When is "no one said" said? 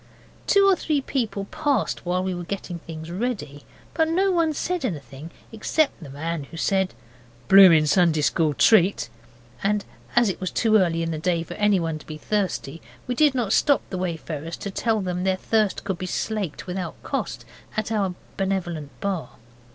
4.07-4.83